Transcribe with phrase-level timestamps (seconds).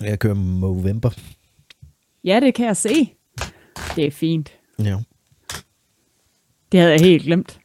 [0.00, 1.10] Jeg kører Movember.
[2.24, 3.14] Ja, det kan jeg se.
[3.96, 4.52] Det er fint.
[4.78, 4.98] Ja.
[6.72, 7.60] Det havde jeg helt glemt.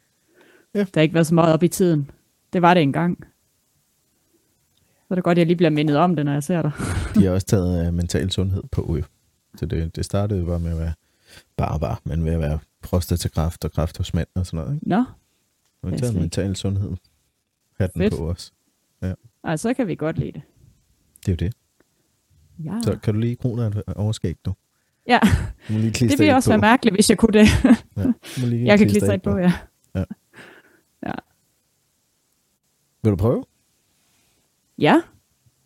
[0.73, 0.79] Ja.
[0.79, 2.11] Der har ikke været så meget op i tiden.
[2.53, 3.25] Det var det engang.
[4.77, 6.71] Så er det godt, at jeg lige bliver mindet om det, når jeg ser dig.
[7.15, 8.95] De har også taget uh, mental sundhed på.
[8.97, 9.03] Jo.
[9.55, 10.93] Så det, det startede jo bare med at være
[11.57, 14.75] bare bare, men ved at være prostatakræft og kræft hos mænd og sådan noget.
[14.75, 14.89] Ikke?
[14.89, 15.03] Nå,
[15.81, 16.91] Og vi har taget mental sundhed.
[17.79, 18.13] Hatten Fedt.
[18.17, 18.53] på os.
[19.43, 20.41] ej, så kan vi godt lide det.
[21.25, 21.53] Det er jo det.
[22.63, 24.53] Ja, Så kan du lige krone et overskæg, du?
[25.07, 25.19] ja.
[25.67, 26.51] Du må lige det ville også på.
[26.51, 27.47] være mærkeligt, hvis jeg kunne det.
[27.97, 28.05] Ja,
[28.41, 29.53] må lige jeg kan klistre et på, ja.
[33.03, 33.43] Vil du prøve?
[34.77, 35.01] Ja,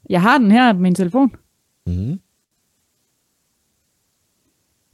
[0.09, 1.35] jeg har den her på min telefon.
[1.87, 2.19] Mm.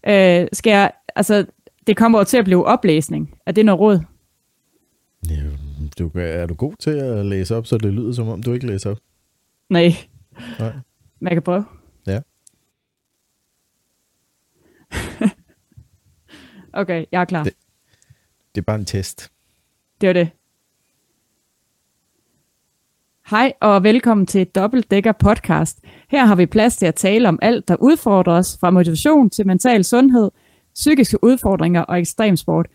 [0.07, 1.45] Øh, skal jeg, altså,
[1.87, 3.37] det kommer jo til at blive oplæsning.
[3.45, 3.99] Er det noget råd?
[5.29, 5.43] Ja,
[5.99, 8.67] du, er du god til at læse op, så det lyder som om, du ikke
[8.67, 8.97] læser op?
[9.69, 9.91] Nej,
[10.59, 10.73] Nej.
[11.19, 11.65] men jeg kan prøve.
[12.07, 12.19] Ja.
[16.73, 17.43] okay, jeg er klar.
[17.43, 17.53] Det-
[18.55, 19.31] Det er bare en test.
[20.01, 20.29] Det var det.
[23.29, 25.79] Hej og velkommen til Dobbeltdækker podcast.
[26.09, 29.47] Her har vi plads til at tale om alt, der udfordrer os, fra motivation til
[29.47, 30.31] mental sundhed,
[30.73, 32.67] psykiske udfordringer og ekstremsport.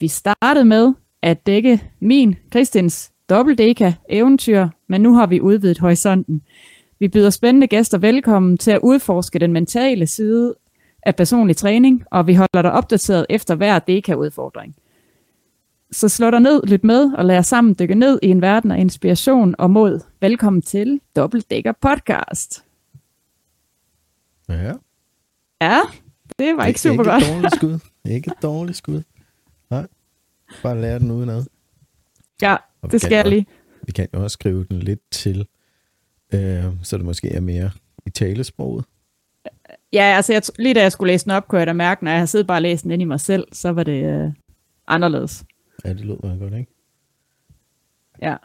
[0.00, 6.42] Vi startede med at dække min, Kristins, dobbeltdækker eventyr, men nu har vi udvidet horisonten.
[6.98, 10.54] Vi byder spændende gæster velkommen til at udforske den mentale side
[11.02, 14.76] af personlig træning, og vi holder dig opdateret efter hver deka-udfordring.
[15.90, 18.70] Så slå dig ned, lyt med og lad os sammen dykke ned i en verden
[18.70, 20.00] af inspiration og mod.
[20.20, 22.64] Velkommen til Dobbeltdækker Podcast.
[24.48, 24.72] Ja.
[25.60, 25.80] Ja,
[26.38, 27.22] det var ikke super ikke godt.
[27.22, 27.78] et dårligt skud.
[28.14, 29.02] Ikke et dårligt skud.
[29.70, 29.86] Nej.
[30.62, 31.44] Bare lære den udenad.
[32.42, 33.46] Ja, Og det skal jeg lige.
[33.82, 35.46] Vi kan jo også skrive den lidt til,
[36.34, 37.70] øh, så det måske er mere
[38.06, 38.84] i talesproget.
[39.92, 42.10] Ja, altså jeg, lige da jeg skulle læse den op, kunne jeg da mærke, når
[42.10, 44.32] jeg har siddet bare og læst den ind i mig selv, så var det øh,
[44.88, 45.44] anderledes.
[45.84, 46.72] Ja, det lyder meget godt, ikke?
[48.22, 48.36] Ja,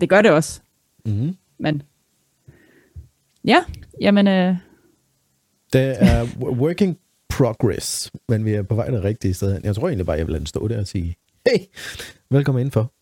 [0.00, 0.60] det gør det også.
[1.06, 1.36] Mm-hmm.
[1.58, 1.82] Men
[3.44, 3.64] ja,
[4.00, 4.56] jamen øh,
[5.72, 6.98] Det er working
[7.28, 9.60] progress, men vi er på vej det rigtige sted.
[9.64, 11.58] Jeg tror egentlig bare, jeg vil lade den stå der og sige, hey,
[12.30, 12.92] velkommen indenfor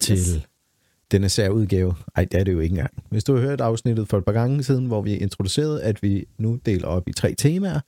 [0.00, 0.40] til Yes
[1.12, 1.94] denne særudgave.
[2.16, 3.04] Ej, det er det jo ikke engang.
[3.10, 6.24] Hvis du har hørt afsnittet for et par gange siden, hvor vi introducerede, at vi
[6.38, 7.80] nu deler op i tre temaer,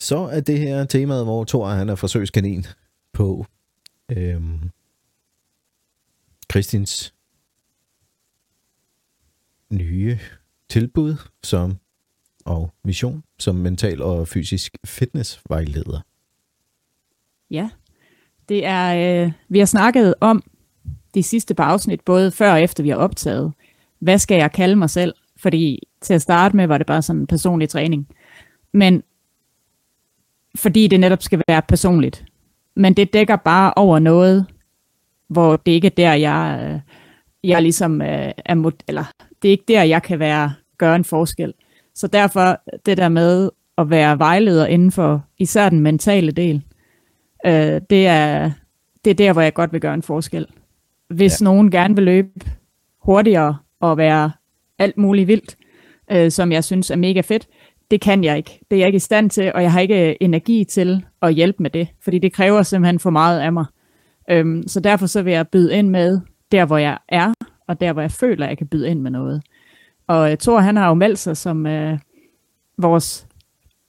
[0.00, 2.66] så er det her temaet, hvor Thor han er forsøgskanin
[3.12, 3.46] på
[4.08, 4.70] øhm,
[6.48, 7.14] Kristins
[9.70, 10.18] nye
[10.68, 11.78] tilbud som
[12.44, 16.00] og mission som mental og fysisk fitnessvejleder.
[17.50, 17.70] ja,
[18.48, 20.42] det er, øh, vi har snakket om
[21.18, 23.52] de sidste par afsnit, både før og efter vi har optaget.
[23.98, 25.14] Hvad skal jeg kalde mig selv?
[25.36, 28.08] Fordi til at starte med var det bare sådan en personlig træning.
[28.72, 29.02] Men
[30.56, 32.24] fordi det netop skal være personligt.
[32.76, 34.46] Men det dækker bare over noget,
[35.28, 36.80] hvor det ikke er der, jeg, øh,
[37.50, 39.04] jeg ligesom øh, er mod, eller
[39.42, 41.54] det er ikke der, jeg kan være, gøre en forskel.
[41.94, 46.62] Så derfor det der med at være vejleder inden for især den mentale del,
[47.46, 48.50] øh, det, er,
[49.04, 50.46] det er der, hvor jeg godt vil gøre en forskel.
[51.08, 51.44] Hvis ja.
[51.44, 52.30] nogen gerne vil løbe
[53.02, 54.30] hurtigere og være
[54.78, 55.56] alt muligt vildt,
[56.10, 57.48] øh, som jeg synes er mega fedt,
[57.90, 58.60] det kan jeg ikke.
[58.70, 61.62] Det er jeg ikke i stand til, og jeg har ikke energi til at hjælpe
[61.62, 63.64] med det, fordi det kræver simpelthen for meget af mig.
[64.30, 66.20] Øhm, så derfor så vil jeg byde ind med
[66.52, 67.32] der, hvor jeg er,
[67.68, 69.42] og der, hvor jeg føler, at jeg kan byde ind med noget.
[70.06, 71.98] Og uh, Thor, han har jo meldt sig som uh,
[72.78, 73.26] vores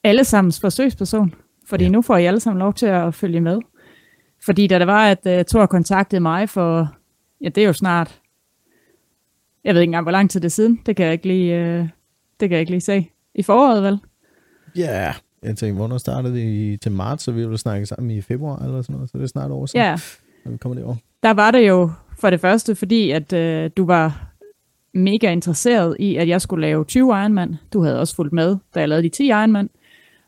[0.03, 1.34] allesammens forsøgsperson,
[1.68, 1.90] fordi ja.
[1.90, 3.59] nu får I alle sammen lov til at følge med.
[4.46, 6.96] Fordi da det var, at uh, Thor kontaktede mig for,
[7.41, 8.22] ja, det er jo snart,
[9.63, 11.55] jeg ved ikke engang, hvor lang tid det er siden, det kan jeg ikke lige,
[11.79, 11.88] uh,
[12.39, 13.09] det kan jeg ikke lige se.
[13.35, 14.00] I foråret, vel?
[14.75, 15.13] Ja, yeah.
[15.44, 18.81] jeg tænkte, hvornår startede vi til marts, så vi ville snakke sammen i februar eller
[18.81, 19.97] sådan noget, så det er snart over siden, Ja,
[20.45, 20.95] når vi kommer det over.
[21.23, 24.25] der var det jo for det første, fordi at øh, du var
[24.94, 27.55] mega interesseret i, at jeg skulle lave 20 Ironman.
[27.73, 29.69] Du havde også fulgt med, da jeg lavede de 10 Ironman.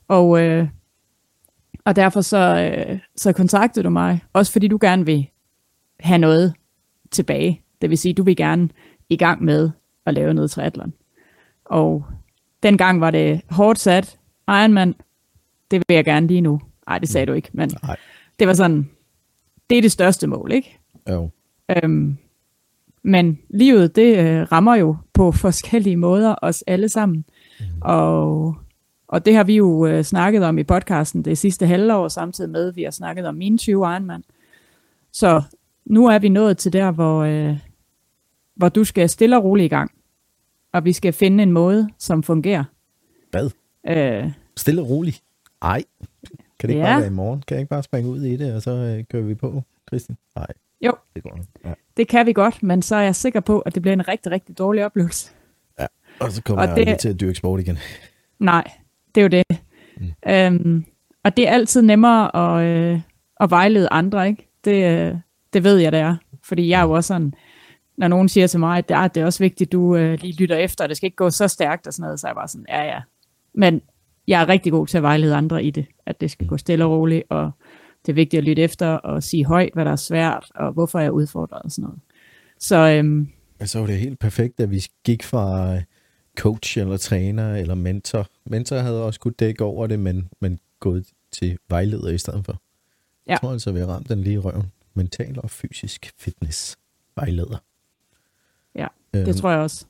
[0.07, 0.68] Og, øh,
[1.86, 2.38] og derfor så,
[2.88, 5.27] øh, så kontaktede du mig, også fordi du gerne vil
[6.00, 6.53] have noget
[7.12, 7.62] tilbage.
[7.81, 8.69] Det vil sige, du vil gerne
[9.10, 9.69] i gang med
[10.06, 10.94] at lave noget triathlon.
[11.66, 12.06] Og
[12.63, 14.18] dengang var det hårdt sat.
[14.48, 14.96] Ironman,
[15.72, 16.62] det vil jeg gerne lige nu.
[16.88, 17.96] Nej, det sagde du ikke, men Nej,
[18.40, 18.90] det var sådan,
[19.69, 20.80] det er det største mål, ikke?
[21.10, 21.30] jo.
[21.69, 22.18] Øhm,
[23.04, 27.25] men livet, det øh, rammer jo på forskellige måder os alle sammen.
[27.60, 27.66] Mm.
[27.81, 28.56] Og,
[29.08, 32.68] og det har vi jo øh, snakket om i podcasten det sidste halvår, samtidig med,
[32.68, 34.24] at vi har snakket om mine 20 Ironman.
[35.12, 35.42] Så
[35.86, 37.57] nu er vi nået til der, hvor, øh,
[38.56, 39.92] hvor du skal stille og roligt i gang.
[40.74, 42.63] og vi skal finde en måde, som fungerer.
[43.31, 43.50] Hvad?
[43.88, 45.24] Øh, Stille og roligt.
[45.62, 45.83] Ej.
[46.60, 46.92] Kan det ikke Ja.
[46.94, 47.42] bare være i morgen?
[47.48, 50.18] Kan jeg ikke bare springe ud i det, og så øh, kører vi på, Christian?
[50.36, 50.48] Nej.
[50.81, 50.94] Jo.
[51.16, 51.39] Det går.
[51.66, 51.74] Ja.
[51.98, 54.31] det kan vi godt, men så er jeg sikker på, at det bliver en rigtig,
[54.31, 55.31] rigtig dårlig oplevelse.
[56.19, 57.77] Og så kommer Og jeg det- til at dyrke sport igen.
[58.39, 58.72] Nej,
[59.16, 59.44] det er jo det.
[59.98, 60.31] Mm.
[60.31, 60.86] Øhm,
[61.24, 63.01] og det er altid nemmere at, øh,
[63.39, 64.50] at vejlede andre, ikke?
[64.66, 65.16] Det, øh,
[65.53, 66.15] det ved jeg, det er.
[66.44, 67.33] Fordi jeg er jo også sådan,
[67.98, 70.19] når nogen siger til mig, at det er, det er også vigtigt, at du øh,
[70.21, 72.30] lige lytter efter, og det skal ikke gå så stærkt og sådan noget, så er
[72.30, 73.00] jeg bare sådan, ja ja.
[73.53, 73.81] Men
[74.27, 76.86] jeg er rigtig god til at vejlede andre i det, at det skal gå stille
[76.86, 77.51] og roligt, og
[78.06, 81.00] det er vigtigt at lytte efter og sige højt, hvad der er svært, og hvorfor
[81.00, 82.00] jeg er udfordret og sådan noget.
[82.59, 83.27] Så øhm,
[83.59, 85.81] Og så var det helt perfekt, at vi gik fra øh,
[86.38, 88.27] coach eller træner eller mentor.
[88.45, 92.53] Mentor havde også kunne dække over det, men, men gået til vejleder i stedet for.
[93.27, 93.31] Ja.
[93.31, 94.71] Jeg tror altså, vi har ramt den lige i røven.
[94.93, 96.77] Mental og fysisk fitness
[97.15, 97.63] vejleder.
[98.75, 99.85] ja, Øhm, det tror jeg også.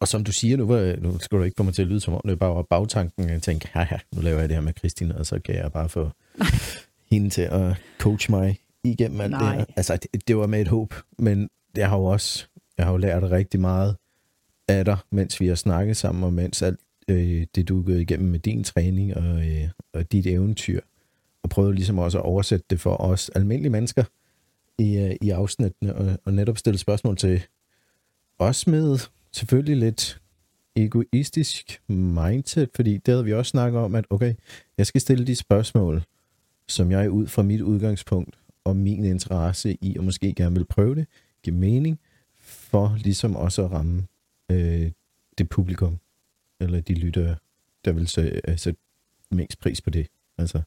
[0.00, 2.00] Og som du siger, nu, var- nu skal du ikke få mig til at lyde
[2.00, 3.28] som om, det bare var bagtanken.
[3.28, 5.88] Jeg tænkte, ja, nu laver jeg det her med Christine, og så kan jeg bare
[5.88, 6.10] få
[7.12, 9.56] hende til at coach mig igennem alt det Nej.
[9.56, 9.64] her.
[9.76, 12.46] Altså, det, det var med et håb, men jeg har jo også
[12.78, 13.96] jeg har jo lært rigtig meget
[14.68, 18.00] af dig, mens vi har snakket sammen, og mens alt øh, det, du er gået
[18.00, 20.80] igennem med din træning og, øh, og dit eventyr,
[21.46, 24.04] og prøvede ligesom også at oversætte det for os almindelige mennesker
[24.78, 27.42] i, øh, i afsnittene, og, og netop stille spørgsmål til
[28.38, 28.98] os med
[29.32, 30.20] selvfølgelig lidt
[30.76, 34.34] egoistisk mindset, fordi det havde vi også snakket om, at okay,
[34.78, 36.02] jeg skal stille de spørgsmål,
[36.68, 40.94] som jeg ud fra mit udgangspunkt og min interesse i, og måske gerne vil prøve
[40.94, 41.06] det,
[41.42, 41.98] give mening,
[42.40, 44.06] for ligesom også at ramme
[44.50, 44.90] øh,
[45.38, 45.98] det publikum,
[46.60, 47.36] eller de lyttere,
[47.84, 48.10] der vil
[48.48, 48.80] øh, sætte
[49.30, 50.06] mest pris på det.
[50.38, 50.62] Altså,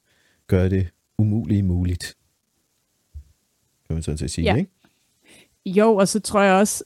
[0.50, 0.88] gøre det
[1.18, 2.18] umuligt muligt.
[3.88, 4.56] Kan man så til at sige, Ja.
[4.56, 4.72] ikke?
[5.66, 6.84] Jo, og så tror jeg også,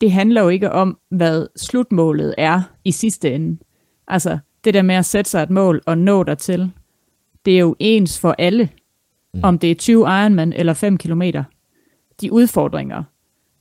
[0.00, 3.58] det handler jo ikke om, hvad slutmålet er i sidste ende.
[4.08, 6.70] Altså, det der med at sætte sig et mål og nå dertil,
[7.44, 8.68] det er jo ens for alle.
[9.34, 9.40] Mm.
[9.42, 11.44] Om det er 20 Ironman eller 5 kilometer.
[12.20, 13.02] De udfordringer,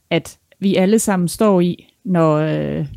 [0.10, 2.88] at vi alle sammen står i, når, øh,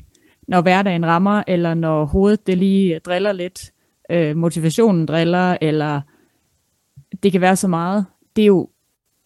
[0.49, 3.73] når hverdagen rammer, eller når hovedet det lige driller lidt,
[4.11, 6.00] øh, motivationen driller, eller
[7.23, 8.06] det kan være så meget.
[8.37, 8.69] Det er jo,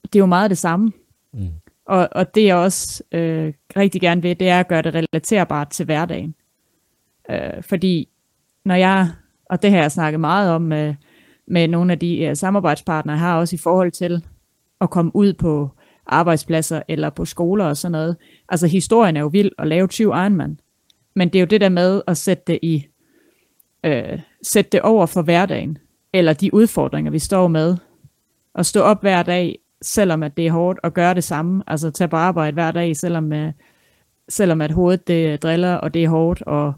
[0.02, 0.92] det er jo meget det samme.
[1.32, 1.48] Mm.
[1.86, 5.68] Og, og det jeg også øh, rigtig gerne vil, det er at gøre det relaterbart
[5.68, 6.34] til hverdagen.
[7.30, 8.08] Øh, fordi
[8.64, 9.08] når jeg,
[9.44, 10.94] og det har jeg snakket meget om med,
[11.46, 14.24] med nogle af de øh, samarbejdspartnere, har også i forhold til
[14.80, 15.70] at komme ud på
[16.06, 18.16] arbejdspladser eller på skoler og sådan noget.
[18.48, 20.58] Altså historien er jo vild at lave 20 Ironman.
[21.14, 22.86] Men det er jo det der med at sætte det i,
[23.84, 25.78] øh, sætte det over for hverdagen,
[26.12, 27.76] eller de udfordringer, vi står med.
[28.54, 31.62] At stå op hver dag, selvom at det er hårdt, og gøre det samme.
[31.66, 33.52] Altså tage på arbejde hver dag, selvom, øh,
[34.28, 36.72] selvom at hovedet det driller, og det er hårdt, og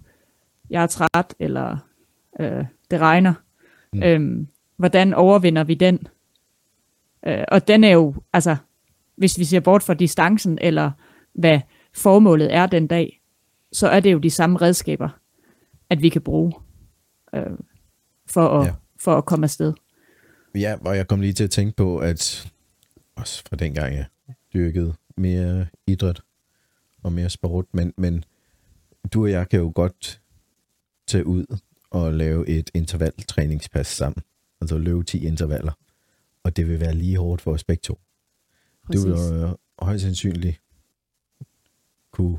[0.70, 1.76] jeg er træt, eller
[2.40, 3.34] øh, det regner.
[3.92, 4.02] Mm.
[4.02, 6.06] Øhm, hvordan overvinder vi den?
[7.26, 8.56] Øh, og den er jo, altså,
[9.16, 10.90] hvis vi ser bort fra distancen, eller
[11.32, 11.60] hvad
[11.94, 13.20] formålet er den dag,
[13.72, 15.08] så er det jo de samme redskaber,
[15.90, 16.52] at vi kan bruge
[17.34, 17.42] øh,
[18.26, 18.72] for, at, Ja.
[19.04, 19.72] For at komme afsted.
[20.54, 22.52] Ja, og jeg kom lige til at tænke på, at
[23.16, 24.06] også fra dengang jeg
[24.54, 26.22] dyrkede mere idræt
[27.02, 28.24] og mere sport, men, men
[29.12, 30.20] du og jeg kan jo godt
[31.06, 31.58] tage ud
[31.90, 34.22] og lave et intervaltræningspas sammen.
[34.60, 35.72] Altså løbe 10 intervaller.
[36.42, 37.98] Og det vil være lige hårdt for os begge to.
[38.92, 40.60] Du vil jo højst sandsynligt
[42.10, 42.38] kunne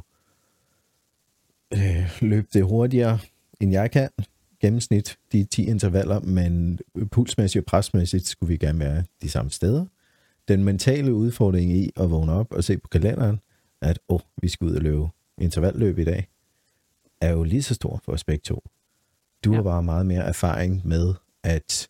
[1.74, 3.20] øh, løbe det hurtigere,
[3.60, 4.10] end jeg kan.
[4.66, 6.80] Gennemsnit de 10 intervaller, men
[7.12, 9.86] pulsmæssigt og presmæssigt skulle vi gerne være de samme steder.
[10.48, 13.40] Den mentale udfordring i at vågne op og se på kalenderen,
[13.82, 15.08] at åh, oh, vi skal ud og løbe
[15.38, 16.28] intervalløb i dag,
[17.22, 18.64] er jo lige så stor for os begge to.
[19.44, 19.56] Du ja.
[19.56, 21.90] Har bare meget mere erfaring med at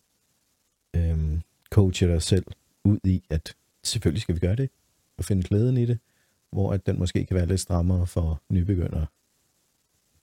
[0.96, 2.44] øhm, coache dig selv
[2.84, 3.54] ud i, at
[3.84, 4.70] selvfølgelig skal vi gøre det,
[5.18, 5.98] og finde glæden i det,
[6.52, 9.06] hvor at den måske kan være lidt strammere for nybegyndere.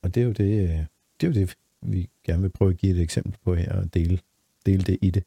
[0.02, 0.78] Og det er jo det, øh,
[1.20, 3.94] det, er jo det vi gerne vil prøve at give et eksempel på her, og
[3.94, 4.18] dele,
[4.66, 5.24] dele det i det.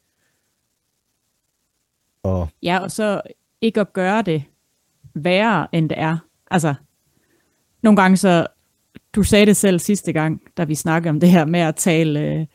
[2.22, 3.22] Og Ja, og så
[3.60, 4.44] ikke at gøre det
[5.14, 6.18] værre, end det er.
[6.50, 6.74] Altså,
[7.82, 8.46] nogle gange så,
[9.14, 12.20] du sagde det selv sidste gang, da vi snakkede om det her med at tale,
[12.20, 12.46] øh,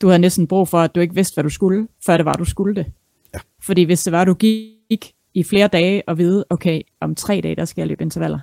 [0.00, 2.32] du havde næsten brug for, at du ikke vidste, hvad du skulle, før det var,
[2.32, 2.92] du skulle det.
[3.34, 3.38] Ja.
[3.62, 7.56] Fordi hvis det var, du gik i flere dage og vide, okay, om tre dage,
[7.56, 8.38] der skal jeg løbe intervaller,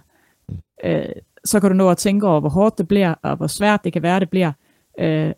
[0.49, 0.55] mm.
[0.83, 1.05] øh,
[1.45, 3.93] så kan du nå at tænke over, hvor hårdt det bliver, og hvor svært det
[3.93, 4.51] kan være, det bliver,
[4.97, 5.31] øh,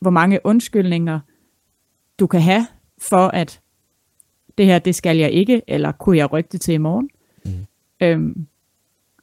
[0.00, 1.20] hvor mange undskyldninger
[2.18, 2.66] du kan have
[2.98, 3.60] for, at
[4.58, 7.10] det her, det skal jeg ikke, eller kunne jeg rykke det til i morgen?
[7.44, 7.50] Mm.
[8.00, 8.46] Øhm,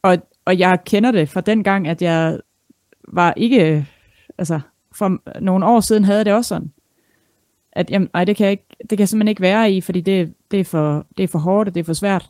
[0.02, 2.40] og, og jeg kender det fra den gang, at jeg
[3.08, 3.88] var ikke,
[4.38, 4.60] altså
[4.96, 6.72] for nogle år siden havde det også sådan,
[7.72, 10.02] at jamen, ej, det kan jeg, ikke, det kan jeg simpelthen ikke være i, fordi
[10.02, 12.30] det, det, er for, det er for hårdt, og det er for svært.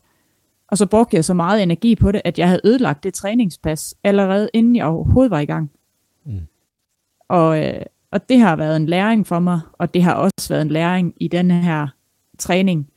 [0.68, 3.96] Og så brugte jeg så meget energi på det, at jeg havde ødelagt det træningspas,
[4.04, 5.72] allerede inden jeg overhovedet var i gang.
[7.28, 10.62] Og, øh, og det har været en læring for mig, og det har også været
[10.62, 11.88] en læring i den her
[12.40, 12.90] træning,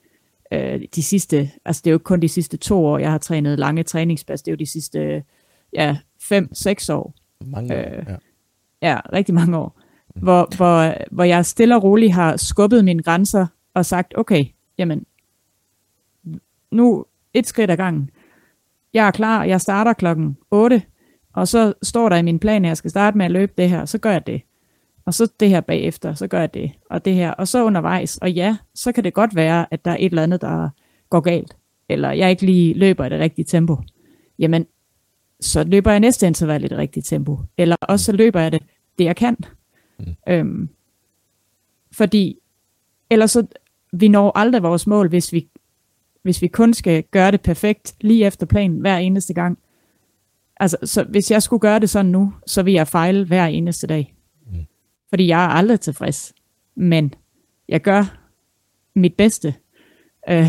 [0.52, 3.58] øh, de sidste, altså det er jo kun de sidste to år, jeg har trænet
[3.58, 5.24] lange træningspas, det er jo de sidste,
[5.72, 7.14] ja, fem, seks år.
[7.46, 8.16] Mange år, øh, ja.
[8.82, 9.80] Ja, rigtig mange år.
[10.14, 10.22] Mm.
[10.22, 14.44] Hvor, hvor, hvor jeg stille og roligt har skubbet mine grænser og sagt, okay,
[14.78, 15.06] jamen,
[16.70, 17.04] nu
[17.34, 18.10] et skridt ad gangen.
[18.94, 20.82] Jeg er klar, jeg starter klokken 8,
[21.38, 23.70] og så står der i min plan, at jeg skal starte med at løbe det
[23.70, 24.42] her, så gør jeg det.
[25.04, 28.16] Og så det her bagefter, så gør jeg det, og det her, og så undervejs.
[28.16, 30.68] Og ja, så kan det godt være, at der er et eller andet, der
[31.10, 31.56] går galt,
[31.88, 33.76] eller jeg ikke lige løber i det rigtige tempo.
[34.38, 34.66] Jamen,
[35.40, 37.38] så løber jeg næste interval i det rigtige tempo.
[37.58, 38.62] Eller også så løber jeg det,
[38.98, 39.36] det jeg kan.
[39.98, 40.04] Mm.
[40.28, 40.68] Øhm,
[41.92, 42.38] fordi
[43.10, 43.46] ellers så,
[43.92, 45.48] vi når aldrig vores mål, hvis vi,
[46.22, 49.58] hvis vi kun skal gøre det perfekt lige efter planen hver eneste gang.
[50.60, 53.86] Altså, så hvis jeg skulle gøre det sådan nu, så vil jeg fejle hver eneste
[53.86, 54.14] dag.
[54.52, 54.64] Mm.
[55.08, 56.34] Fordi jeg er aldrig tilfreds.
[56.74, 57.14] Men
[57.68, 58.18] jeg gør
[58.94, 59.54] mit bedste
[60.28, 60.46] øh,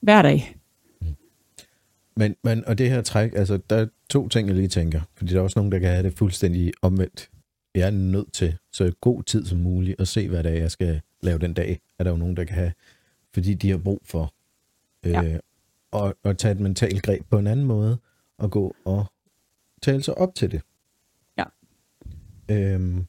[0.00, 0.56] hver dag.
[1.00, 1.06] Mm.
[2.16, 5.00] Men, men, og det her træk, altså, der er to ting, jeg lige tænker.
[5.14, 7.30] Fordi der er også nogen, der kan have det fuldstændig omvendt.
[7.74, 10.70] Jeg er nødt til, så god tid som muligt, at se, hvad det er, jeg
[10.70, 11.80] skal lave den dag.
[11.98, 12.72] Er der jo nogen, der kan have,
[13.34, 14.34] fordi de har brug for
[15.06, 15.38] øh, ja.
[15.92, 17.98] at, at tage et mentalt greb på en anden måde,
[18.38, 19.06] og gå og
[19.86, 20.62] tale sig op til det.
[21.38, 21.44] Ja.
[22.50, 23.06] Øhm,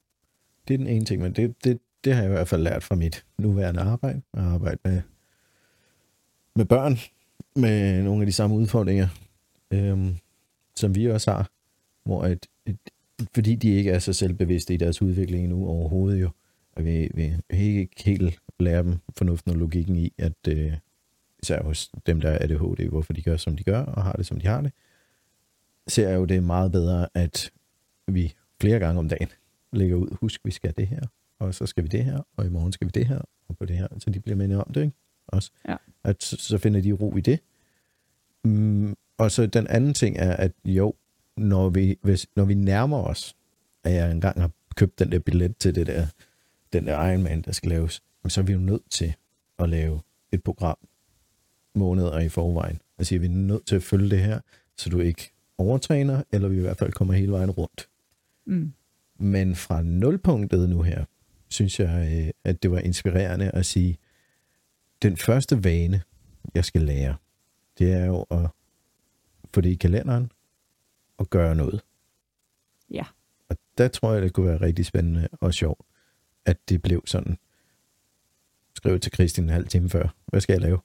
[0.68, 2.84] det er den ene ting, men det, det, det har jeg i hvert fald lært
[2.84, 4.22] fra mit nuværende arbejde.
[4.36, 5.02] Jeg arbejder med,
[6.56, 6.98] med børn
[7.56, 9.08] med nogle af de samme udfordringer,
[9.72, 10.16] øhm,
[10.76, 11.50] som vi også har,
[12.04, 12.78] hvor et, et,
[13.36, 16.30] fordi de ikke er så selvbevidste i deres udvikling nu overhovedet jo,
[16.76, 20.74] og vi, vi ikke helt lære dem fornuften og logikken i, at øh,
[21.44, 24.26] især hos dem, der er ADHD, hvorfor de gør, som de gør, og har det,
[24.26, 24.72] som de har det,
[25.88, 27.52] ser jeg jo, det er meget bedre, at
[28.08, 29.28] vi flere gange om dagen
[29.74, 31.02] lægger ud, husk, vi skal det her,
[31.40, 33.66] og så skal vi det her, og i morgen skal vi det her, og på
[33.66, 34.96] det her, så de bliver mindet om det, ikke?
[35.28, 35.52] Også.
[35.68, 35.76] Ja.
[36.04, 37.40] At så finder de ro i det.
[38.44, 40.94] Mm, og så den anden ting er, at jo,
[41.38, 43.36] når vi, hvis, når vi nærmer os,
[43.84, 46.08] at jeg engang har købt den der billet til det der,
[46.74, 49.16] den der Ironman, der skal laves, så er vi jo nødt til
[49.60, 50.02] at lave
[50.32, 50.78] et program
[51.76, 52.82] måneder i forvejen.
[52.98, 54.40] Altså, vi er nødt til at følge det her,
[54.78, 57.90] så du ikke overtræner, eller vi i hvert fald kommer hele vejen rundt.
[58.46, 58.74] Mm.
[59.20, 61.06] Men fra nulpunktet nu her,
[61.50, 63.98] synes jeg, øh, at det var inspirerende at sige,
[65.02, 66.02] den første vane,
[66.54, 67.16] jeg skal lære,
[67.80, 68.50] det er jo at
[69.54, 70.32] få det i kalenderen
[71.18, 71.82] og gøre noget.
[72.90, 73.04] Ja.
[73.50, 75.82] Og der tror jeg, det kunne være rigtig spændende og sjovt,
[76.46, 77.38] at det blev sådan.
[78.76, 80.16] Skriv til Kristin en halv time før.
[80.26, 80.80] Hvad skal jeg lave?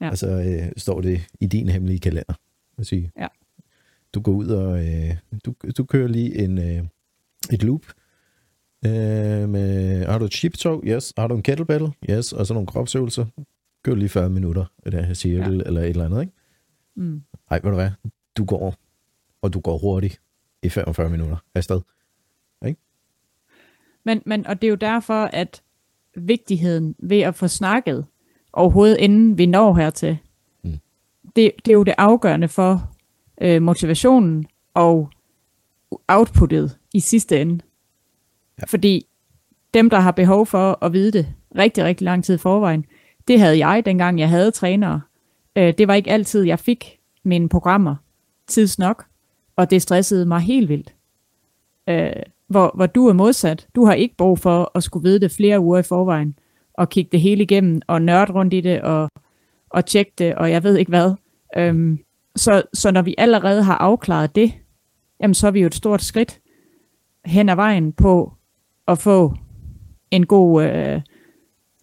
[0.00, 0.10] Ja.
[0.10, 2.34] og så øh, står det i din hemmelige kalender.
[2.78, 3.26] At sige, ja.
[4.16, 6.84] Du går ud og øh, du, du kører lige en, øh,
[7.52, 7.86] et loop.
[8.86, 10.54] Øh, med, har du et chip
[10.84, 11.12] Yes.
[11.16, 11.88] Har du en kettlebell?
[12.10, 12.32] Yes.
[12.32, 13.26] Og så nogle kropsøvelser.
[13.82, 15.62] Kør lige 40 minutter af det her cirkel ja.
[15.62, 16.32] eller et eller andet, ikke?
[16.94, 17.22] Mm.
[17.50, 17.90] Ej, ved du hvad?
[18.36, 18.74] Du går,
[19.42, 20.20] og du går hurtigt
[20.62, 21.80] i 45 minutter afsted.
[22.66, 22.80] Ikke?
[24.04, 25.62] Men, men, og det er jo derfor, at
[26.16, 28.06] vigtigheden ved at få snakket
[28.52, 30.18] overhovedet, inden vi når hertil,
[30.64, 30.78] mm.
[31.36, 32.95] det, det er jo det afgørende for
[33.40, 35.10] øh, motivationen og
[36.08, 37.64] outputtet i sidste ende.
[38.60, 38.64] Ja.
[38.66, 39.06] Fordi
[39.74, 41.26] dem, der har behov for at vide det
[41.58, 42.84] rigtig, rigtig lang tid i forvejen,
[43.28, 45.00] det havde jeg, dengang jeg havde trænere.
[45.56, 47.96] Øh, det var ikke altid, jeg fik mine programmer
[48.48, 49.04] tids nok,
[49.56, 50.94] og det stressede mig helt vildt.
[51.88, 53.68] Øh, hvor, hvor du er modsat.
[53.74, 56.38] Du har ikke brug for at skulle vide det flere uger i forvejen,
[56.74, 59.10] og kigge det hele igennem, og nørde rundt i det, og,
[59.70, 61.14] og tjekke det, og jeg ved ikke hvad.
[61.56, 61.98] Øhm,
[62.36, 64.52] så, så når vi allerede har afklaret det,
[65.22, 66.40] jamen så er vi jo et stort skridt
[67.24, 68.32] hen ad vejen på
[68.88, 69.34] at få
[70.10, 71.00] en god, øh,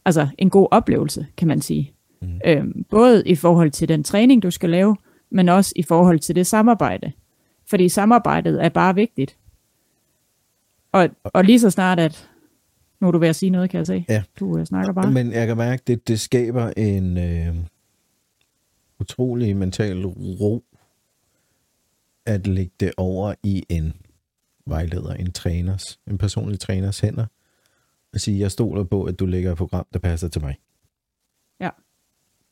[0.05, 1.93] altså en god oplevelse, kan man sige.
[2.21, 2.39] Mm.
[2.45, 4.95] Øhm, både i forhold til den træning, du skal lave,
[5.31, 7.11] men også i forhold til det samarbejde.
[7.69, 9.37] Fordi samarbejdet er bare vigtigt.
[10.91, 12.29] Og, og lige så snart, at
[13.01, 14.05] nu er du ved at sige noget, kan jeg se.
[14.09, 14.23] Ja.
[14.39, 15.11] Du uh, snakker bare.
[15.11, 17.55] Men jeg kan mærke, at det, det skaber en øh,
[18.99, 20.63] utrolig mental ro,
[22.25, 23.93] at lægge det over i en
[24.65, 27.25] vejleder, en træners, en personlig træners hænder,
[28.13, 30.57] og sige, jeg stoler på, at du lægger et program, der passer til mig.
[31.59, 31.69] Ja.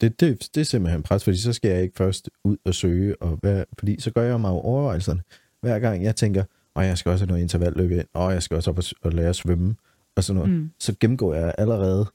[0.02, 3.22] Det, det, det er simpelthen pres, fordi så skal jeg ikke først ud og søge,
[3.22, 5.22] og hvad, fordi så gør jeg mig overvejelserne.
[5.62, 6.44] Hver gang jeg tænker,
[6.74, 9.12] og jeg skal også have noget intervalløb ind, og jeg skal også op og, og
[9.12, 9.76] lære at svømme,
[10.16, 10.72] og sådan noget, mm.
[10.80, 12.06] så gennemgår jeg allerede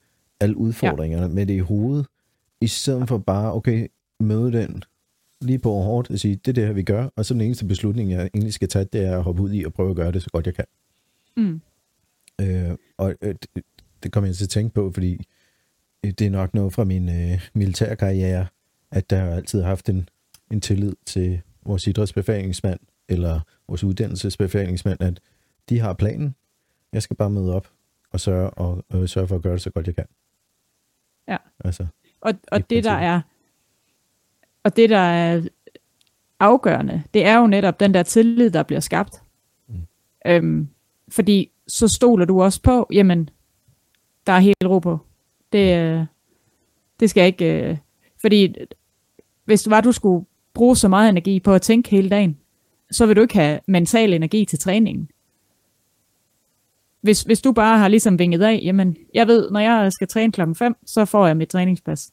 [0.41, 1.29] alle udfordringerne ja.
[1.29, 2.07] med det i hovedet,
[2.61, 3.89] i stedet for bare, okay,
[4.21, 4.83] møde den
[5.41, 7.67] lige på hårdt og sige, det er det her, vi gør, og så den eneste
[7.67, 10.13] beslutning, jeg egentlig skal tage, det er at hoppe ud i og prøve at gøre
[10.13, 10.65] det så godt jeg kan.
[11.37, 11.61] Mm.
[12.41, 13.65] Øh, og øh, det,
[14.03, 15.27] det kommer jeg til at tænke på, fordi
[16.03, 18.47] det er nok noget fra min øh, militærkarriere,
[18.91, 20.09] at der har altid haft en,
[20.51, 25.21] en tillid til vores idrætsbefalingsmand, eller vores uddannelsesbefalingsmand, at
[25.69, 26.35] de har planen.
[26.93, 27.71] Jeg skal bare møde op
[28.11, 30.07] og sørge, og, øh, sørge for at gøre det så godt jeg kan.
[31.29, 31.37] Ja.
[31.65, 31.87] Altså,
[32.21, 33.21] og, og det der er
[34.67, 35.43] og det der er
[36.41, 39.23] afgørende, det er jo netop den der tillid, der bliver skabt.
[39.69, 39.75] Mm.
[40.27, 40.69] Øhm,
[41.09, 43.31] fordi så stoler du også på, jamen,
[44.27, 44.99] der er helt ro på.
[45.53, 46.05] Det, øh,
[47.01, 47.71] det skal ikke...
[47.71, 47.77] Øh,
[48.21, 48.55] fordi
[49.45, 52.39] hvis det var, du skulle bruge så meget energi på at tænke hele dagen,
[52.91, 55.09] så vil du ikke have mental energi til træningen.
[57.01, 60.33] Hvis, hvis du bare har ligesom vinget af, jamen, jeg ved, når jeg skal træne
[60.33, 62.13] klokken 5, så får jeg mit træningspas.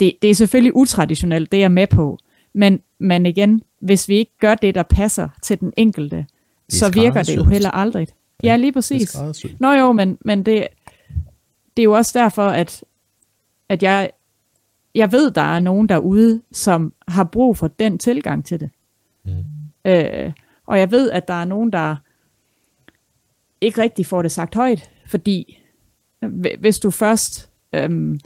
[0.00, 2.18] Det, det er selvfølgelig utraditionelt, det er jeg med på.
[2.52, 6.26] Men, men igen, hvis vi ikke gør det, der passer til den enkelte,
[6.68, 8.08] så virker det jo heller aldrig.
[8.42, 9.16] Ja, lige præcis.
[9.60, 10.66] Nå jo, men, men det,
[11.76, 12.84] det er jo også derfor, at,
[13.68, 14.10] at jeg,
[14.94, 18.70] jeg ved, der er nogen derude, som har brug for den tilgang til det.
[19.24, 19.90] Mm.
[19.90, 20.32] Øh,
[20.66, 21.96] og jeg ved, at der er nogen, der
[23.60, 25.62] ikke rigtig får det sagt højt, fordi
[26.58, 28.20] hvis du først øhm,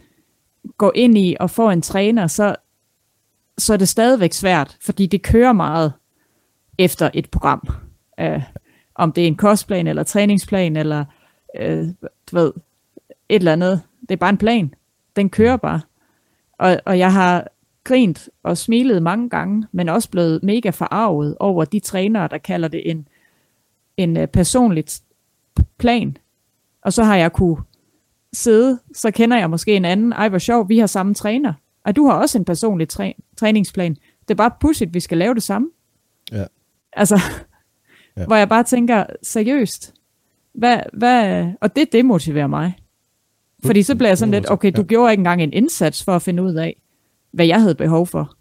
[0.78, 2.56] går ind i og får en træner, så,
[3.59, 5.92] så er det stadigvæk svært, fordi det kører meget
[6.78, 7.68] efter et program.
[8.21, 8.42] Øh,
[8.94, 11.04] om det er en kostplan, eller træningsplan, eller
[11.59, 11.88] øh,
[12.30, 12.52] du ved,
[13.28, 13.83] et eller andet.
[14.00, 14.75] Det er bare en plan.
[15.16, 15.80] Den kører bare.
[16.59, 17.49] Og, og jeg har
[17.85, 22.68] grint og smilet mange gange, men også blevet mega forarvet over de trænere, der kalder
[22.68, 23.09] det en,
[23.97, 24.85] en øh, personlig
[25.78, 26.16] plan.
[26.83, 27.56] Og så har jeg kunne
[28.35, 30.12] sidde, så kender jeg måske en anden.
[30.12, 31.53] Ej, hvor sjov, vi har samme træner.
[31.85, 33.94] Og du har også en personlig træ- træningsplan.
[33.94, 35.70] Det er bare pudsigt, vi skal lave det samme.
[36.33, 36.44] Ja.
[36.92, 37.20] Altså,
[38.16, 38.27] ja.
[38.27, 39.94] hvor jeg bare tænker, seriøst,
[40.55, 42.79] hvad, hvad, og det demotiverer mig.
[43.64, 44.87] Fordi så bliver jeg sådan lidt, okay, du ja.
[44.87, 46.83] gjorde ikke engang en indsats for at finde ud af,
[47.33, 48.37] hvad jeg havde behov for.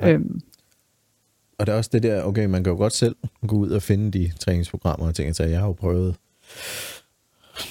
[0.00, 0.12] Ja.
[0.12, 0.40] Øhm.
[1.58, 3.82] Og der er også det der, okay, man kan jo godt selv gå ud og
[3.82, 6.16] finde de træningsprogrammer og ting, så jeg har jo prøvet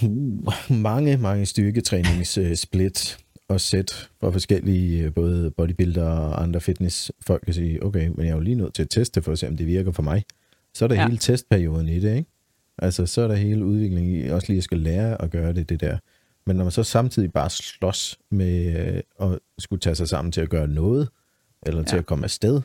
[0.04, 3.18] uh, mange, mange styrketræningssplit
[3.52, 8.32] og sæt for forskellige, øh, både bodybuilder og andre fitnessfolk kan sige, okay, men jeg
[8.32, 10.24] er jo lige nødt til at teste for at se, om det virker for mig.
[10.74, 11.06] Så er der ja.
[11.06, 12.30] hele testperioden i det, ikke?
[12.78, 15.70] Altså, så er der hele udviklingen i, også lige at skal lære at gøre det,
[15.70, 15.98] det der.
[16.46, 18.80] Men når man så samtidig bare slås med
[19.20, 21.10] øh, at skulle tage sig sammen til at gøre noget,
[21.66, 21.86] eller ja.
[21.86, 22.62] til at komme afsted,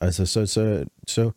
[0.00, 1.30] altså så, så, så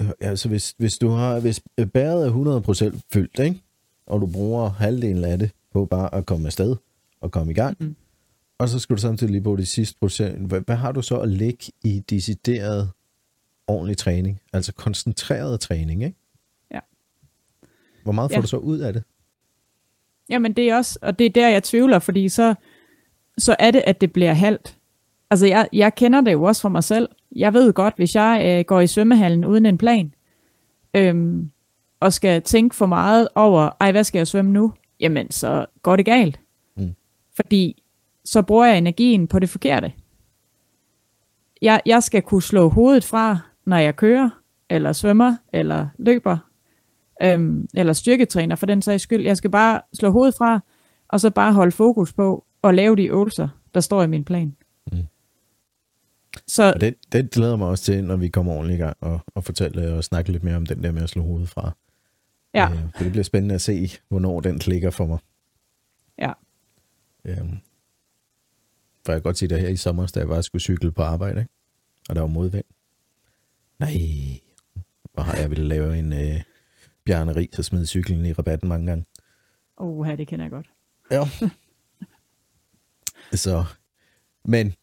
[0.00, 1.60] øh, altså hvis, hvis du har, hvis
[1.92, 3.62] bæret er 100% fyldt, ikke?
[4.08, 6.76] Og du bruger halvdelen af det på bare at komme afsted
[7.20, 7.96] og komme i gang, mm.
[8.58, 10.48] og så skal du samtidig lige på de sidste procent.
[10.48, 12.90] Hvad, hvad har du så at lægge i decideret
[13.66, 14.40] ordentlig træning?
[14.52, 16.16] Altså koncentreret træning, ikke?
[16.70, 16.80] Ja.
[18.02, 18.40] Hvor meget får ja.
[18.40, 19.02] du så ud af det?
[20.28, 22.54] Jamen det er også, og det er der, jeg tvivler, fordi så,
[23.38, 24.76] så er det, at det bliver halvt.
[25.30, 27.08] Altså jeg, jeg kender det jo også for mig selv.
[27.36, 30.14] Jeg ved godt, hvis jeg øh, går i svømmehallen uden en plan,
[30.94, 31.50] øhm,
[32.00, 34.72] og skal tænke for meget over, ej, hvad skal jeg svømme nu?
[35.00, 36.40] Jamen, så går det galt.
[36.76, 36.94] Mm.
[37.36, 37.82] Fordi
[38.24, 39.92] så bruger jeg energien på det forkerte.
[41.62, 44.30] Jeg, jeg skal kunne slå hovedet fra, når jeg kører,
[44.70, 46.38] eller svømmer, eller løber,
[47.22, 49.24] øhm, eller styrketræner for den sags skyld.
[49.24, 50.60] Jeg skal bare slå hovedet fra,
[51.08, 54.56] og så bare holde fokus på at lave de øvelser, der står i min plan.
[54.92, 54.98] Mm.
[56.46, 59.20] Så, og det, det glæder mig også til, når vi kommer ordentligt i gang og,
[59.34, 61.72] og fortælle og snakke lidt mere om den der med at slå hovedet fra.
[62.58, 62.70] Ja.
[62.72, 65.18] Øh, det bliver spændende at se, hvornår den klikker for mig.
[66.18, 66.32] Ja.
[67.24, 67.58] Øhm,
[69.06, 71.02] for jeg kan godt sige, at her i sommer, da jeg bare skulle cykle på
[71.02, 71.52] arbejde, ikke?
[72.08, 72.64] og der var modvind.
[73.78, 73.92] Nej,
[75.12, 76.42] hvor har jeg ville lave en øh,
[77.04, 79.04] Bjarne Ries og smide cyklen i rabatten mange gange.
[79.78, 80.70] Åh, det kender jeg godt.
[81.10, 81.28] Ja.
[83.32, 83.64] Så,
[84.44, 84.74] men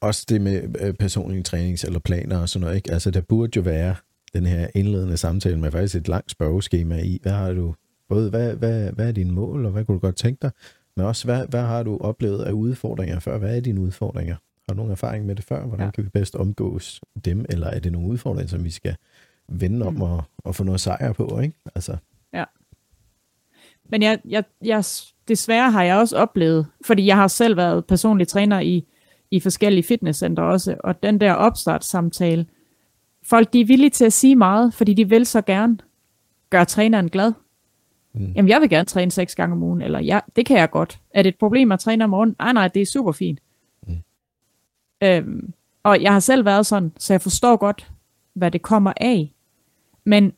[0.00, 2.92] også det med øh, personlige trænings- eller planer og sådan noget, ikke?
[2.92, 3.96] Altså, der burde jo være
[4.34, 7.18] den her indledende samtale med faktisk et langt spørgeskema i.
[7.22, 7.74] Hvad har du,
[8.08, 10.50] både hvad, hvad, hvad er dine mål, og hvad kunne du godt tænke dig,
[10.96, 13.38] men også hvad, hvad har du oplevet af udfordringer før?
[13.38, 14.34] Hvad er dine udfordringer?
[14.68, 15.66] Har du nogen erfaring med det før?
[15.66, 15.90] Hvordan ja.
[15.90, 18.96] kan vi bedst omgås dem, eller er det nogle udfordringer, som vi skal
[19.48, 20.02] vende om mm.
[20.02, 21.56] og, og få noget sejr på, ikke?
[21.74, 21.96] Altså.
[22.32, 22.44] Ja.
[23.90, 24.84] Men jeg, jeg, jeg
[25.28, 28.84] desværre har jeg også oplevet, fordi jeg har selv været personlig træner i,
[29.30, 32.46] i forskellige fitnesscenter også, og den der opstartssamtale,
[33.24, 35.78] folk de er villige til at sige meget, fordi de vil så gerne
[36.50, 37.32] gøre træneren glad.
[38.14, 38.32] Mm.
[38.32, 41.00] Jamen, jeg vil gerne træne seks gange om ugen, eller ja, det kan jeg godt.
[41.10, 42.36] Er det et problem at træne om morgenen?
[42.38, 43.40] Nej, nej, det er super fint.
[43.86, 43.94] Mm.
[45.02, 47.92] Øhm, og jeg har selv været sådan, så jeg forstår godt,
[48.34, 49.32] hvad det kommer af.
[50.04, 50.32] Men,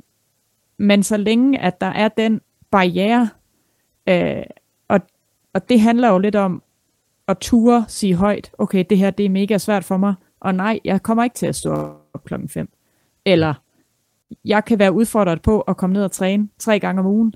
[0.77, 3.29] men så længe, at der er den barriere,
[4.09, 4.43] øh,
[4.89, 5.01] og,
[5.53, 6.63] og det handler jo lidt om
[7.29, 10.81] at ture sige højt, okay, det her det er mega svært for mig, og nej,
[10.85, 11.73] jeg kommer ikke til at stå
[12.15, 12.69] op klokken 5.
[13.27, 13.55] Eller
[14.45, 17.35] jeg kan være udfordret på at komme ned og træne tre gange om ugen.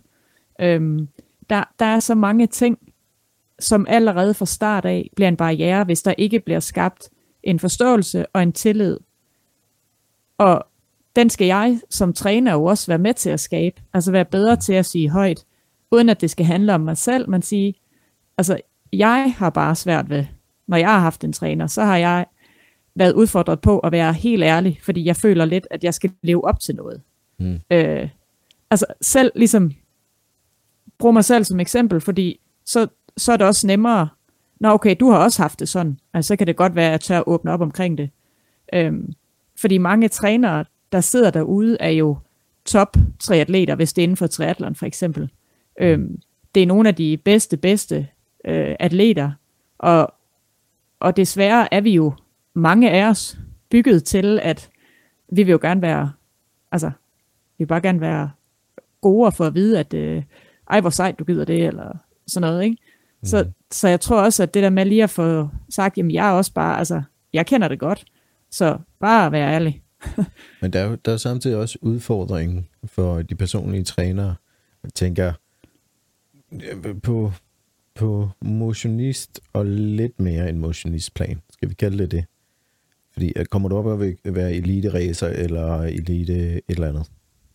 [0.60, 1.08] Øhm,
[1.50, 2.78] der, der er så mange ting,
[3.58, 7.10] som allerede fra start af bliver en barriere, hvis der ikke bliver skabt
[7.42, 8.98] en forståelse og en tillid.
[10.38, 10.66] Og
[11.16, 13.82] den skal jeg som træner jo også være med til at skabe.
[13.92, 15.44] Altså være bedre til at sige højt,
[15.90, 17.74] uden at det skal handle om mig selv, men sige,
[18.38, 18.60] altså
[18.92, 20.24] jeg har bare svært ved,
[20.66, 22.26] når jeg har haft en træner, så har jeg
[23.00, 26.44] været udfordret på at være helt ærlig, fordi jeg føler lidt, at jeg skal leve
[26.44, 27.00] op til noget.
[27.38, 27.60] Mm.
[27.70, 28.08] Øh,
[28.70, 29.72] altså selv ligesom,
[30.98, 32.86] brug mig selv som eksempel, fordi så,
[33.16, 34.08] så er det også nemmere,
[34.60, 36.92] Nå okay, du har også haft det sådan, altså så kan det godt være, at
[36.92, 38.10] jeg tør at åbne op omkring det.
[38.72, 39.12] Øhm,
[39.60, 42.18] fordi mange trænere, der sidder derude, er jo
[42.64, 45.30] top triatleter, hvis det er inden for triathlon for eksempel.
[45.80, 46.20] Øhm,
[46.54, 48.08] det er nogle af de bedste, bedste
[48.44, 49.32] øh, atleter,
[49.78, 50.14] og,
[51.00, 52.12] og desværre er vi jo
[52.60, 53.38] mange af os
[53.70, 54.70] bygget til, at
[55.32, 56.12] vi vil jo gerne være,
[56.72, 56.86] altså,
[57.58, 58.30] vi vil bare gerne være
[59.00, 60.22] gode for at vide, at øh,
[60.70, 61.96] ej, hvor sejt du gider det, eller
[62.26, 62.76] sådan noget, ikke?
[63.20, 63.26] Mm.
[63.26, 66.28] Så, så jeg tror også, at det der med lige at få sagt, jamen jeg
[66.28, 68.04] er også bare, altså, jeg kender det godt,
[68.50, 69.82] så bare være ærlig.
[70.62, 74.34] Men der er jo der er samtidig også udfordringen for de personlige trænere.
[74.82, 75.32] Jeg tænker
[77.02, 77.32] på,
[77.94, 81.40] på motionist og lidt mere en motionistplan.
[81.52, 82.24] Skal vi kalde det det?
[83.12, 87.06] Fordi at kommer du op og vil være elite-racer eller elite et eller andet,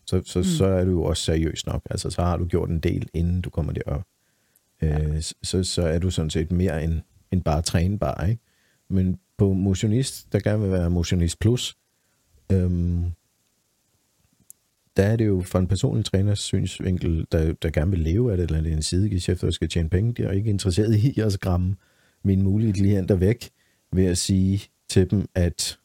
[0.06, 0.44] så, så, mm.
[0.44, 1.82] så er du jo også seriøs nok.
[1.90, 4.04] Altså, så har du gjort en del, inden du kommer derop.
[4.82, 5.04] Ja.
[5.04, 8.42] Øh, så, så er du sådan set mere end, end bare trænebar, ikke?
[8.90, 11.78] Men på motionist, der gerne vil være motionist plus,
[12.52, 13.12] øhm,
[14.98, 18.38] der er det jo for en personlig træners synsvinkel, der, der gerne vil leve af
[18.38, 21.20] det, eller det er en sidegeschæft, der skal tjene penge, de er ikke interesseret i
[21.20, 21.76] at skræmme
[22.24, 23.50] mine mulige klienter væk,
[23.92, 25.80] ved at sige til dem, at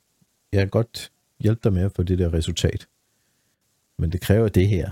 [0.52, 2.88] jeg kan godt hjælpe dig med at få det der resultat.
[3.98, 4.90] Men det kræver det her.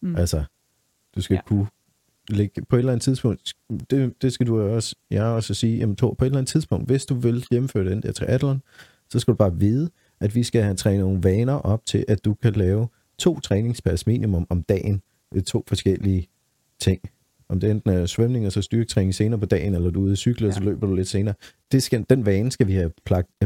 [0.00, 0.16] Mm.
[0.16, 0.44] Altså,
[1.16, 1.40] du skal ja.
[1.46, 1.66] kunne
[2.28, 3.54] lægge på et eller andet tidspunkt,
[3.90, 6.86] det, det skal du også, jeg også sige, jamen to, på et eller andet tidspunkt,
[6.86, 8.62] hvis du vil gennemføre den der triathlon,
[9.10, 9.90] så skal du bare vide,
[10.20, 12.88] at vi skal have trænet nogle vaner op til, at du kan lave
[13.18, 15.02] to træningspas minimum om dagen,
[15.46, 16.28] to forskellige
[16.78, 17.00] ting.
[17.48, 20.12] Om det enten er svømning og så styrketræning senere på dagen, eller du er ude
[20.12, 20.48] i cykle, ja.
[20.48, 21.34] og så løber du lidt senere.
[21.72, 22.90] Det skal, den vane skal vi have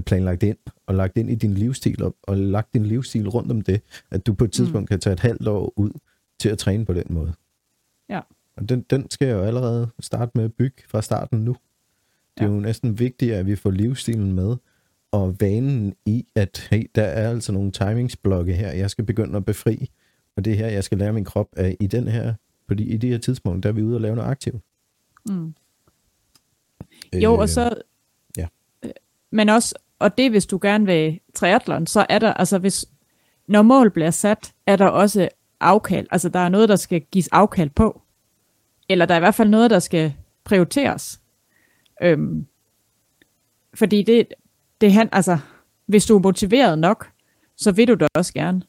[0.07, 0.57] planlagt ind,
[0.87, 3.81] og lagt ind i din livsstil, og, og lagt din livsstil rundt om det,
[4.11, 4.87] at du på et tidspunkt mm.
[4.87, 5.91] kan tage et halvt år ud
[6.41, 7.33] til at træne på den måde.
[8.09, 8.21] Ja.
[8.57, 11.57] Og den, den skal jeg jo allerede starte med at bygge fra starten nu.
[12.39, 12.55] Det er ja.
[12.55, 14.57] jo næsten vigtigt, at vi får livsstilen med,
[15.13, 19.45] og vanen i, at hey, der er altså nogle timingsblokke her, jeg skal begynde at
[19.45, 19.91] befri,
[20.37, 22.35] og det her, jeg skal lære min krop af i den her,
[22.69, 24.63] fordi i det her tidspunkt, der er vi ude og lave noget aktivt.
[25.27, 25.55] Mm.
[27.15, 27.83] Jo, øh, og så,
[28.37, 28.47] ja.
[28.85, 28.91] Øh,
[29.31, 32.87] men også, og det hvis du gerne vil triathlon, så er der, altså hvis,
[33.47, 35.29] når mål bliver sat, er der også
[35.61, 38.03] afkald, altså der er noget, der skal gives afkald på,
[38.89, 41.21] eller der er i hvert fald noget, der skal prioriteres.
[42.03, 42.47] Øhm,
[43.75, 44.29] fordi det,
[44.81, 45.39] det han, altså,
[45.87, 47.11] hvis du er motiveret nok,
[47.57, 48.63] så vil du det også gerne.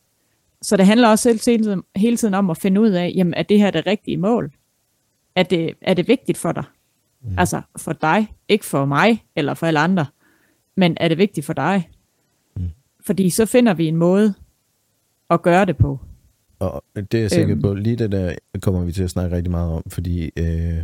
[0.62, 3.44] Så det handler også hele tiden, hele tiden om at finde ud af, jamen, er
[3.44, 4.52] det her det rigtige mål?
[5.36, 6.64] Er det, er det vigtigt for dig?
[7.22, 7.36] Mm.
[7.38, 10.06] Altså for dig, ikke for mig eller for alle andre,
[10.76, 11.90] men er det vigtigt for dig?
[12.56, 12.70] Mm.
[13.06, 14.34] Fordi så finder vi en måde
[15.30, 16.00] at gøre det på.
[16.60, 17.62] Og det er jeg sikker øhm.
[17.62, 17.74] på.
[17.74, 20.84] Lige det der kommer vi til at snakke rigtig meget om, fordi øh,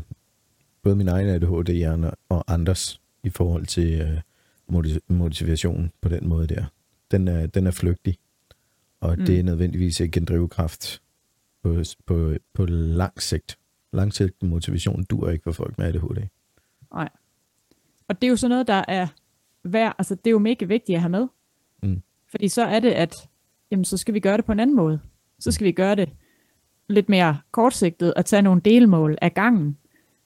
[0.84, 6.66] både min egen ADHD-hjerne og andres i forhold til øh, motivation på den måde der.
[7.12, 8.18] Den er, den er flygtig,
[9.06, 9.26] og mm.
[9.26, 11.02] det er nødvendigvis ikke en drivkraft
[11.63, 13.58] på, på, på lang sigt.
[13.94, 16.28] Langsigtet motivation dur ikke for folk med ADHD.
[16.94, 17.10] Nej.
[18.08, 19.08] Og det er jo sådan noget, der er
[19.63, 21.28] værd, altså det er jo mega vigtigt at have med.
[21.84, 22.02] Mm.
[22.32, 23.15] Fordi så er det, at
[23.72, 25.00] jamen, så skal vi gøre det på en anden måde.
[25.39, 26.10] Så skal vi gøre det
[26.88, 29.78] lidt mere kortsigtet og tage nogle delmål af gangen.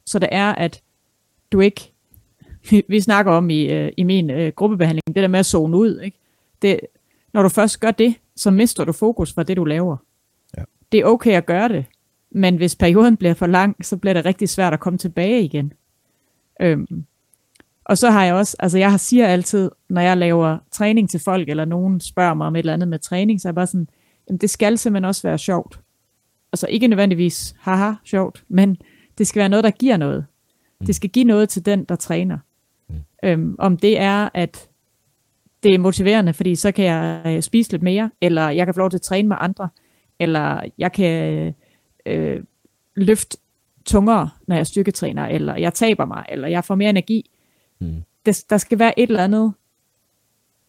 [0.06, 0.84] Så det er, at
[1.52, 1.94] du ikke
[2.90, 6.00] vi snakker om i, øh, i min øh, gruppebehandling, det der med at zone ud.
[6.00, 6.18] Ikke?
[6.62, 6.80] Det,
[7.34, 9.98] når du først gør det, så mister du fokus fra det, du laver.
[10.58, 10.64] Ja.
[10.92, 11.86] Det er okay at gøre det,
[12.32, 15.74] Men hvis perioden bliver for lang, så bliver det rigtig svært at komme tilbage igen.
[16.62, 17.06] Øhm,
[17.86, 21.20] og så har jeg også, altså jeg har siger altid, når jeg laver træning til
[21.20, 23.68] folk, eller nogen spørger mig om et eller andet med træning, så er jeg bare
[23.68, 23.88] sådan,
[24.28, 25.80] jamen det skal simpelthen også være sjovt.
[26.54, 28.78] Altså ikke nødvendigvis, haha, sjovt, men
[29.18, 30.26] det skal være noget, der giver noget.
[30.80, 30.86] Mm.
[30.86, 32.38] Det skal give noget til den, der træner.
[32.90, 32.96] Mm.
[33.24, 34.70] Øhm, om det er, at
[35.64, 38.80] det er motiverende, fordi så kan jeg øh, spise lidt mere, eller jeg kan få
[38.80, 39.70] lov til at træne med andre,
[40.20, 41.54] eller jeg kan
[42.06, 42.44] øh,
[42.96, 43.38] løfte
[43.86, 47.30] tungere, når jeg styrketræner, eller jeg taber mig, eller jeg får mere energi.
[47.80, 48.04] Mm.
[48.26, 49.54] Det, der skal være et eller andet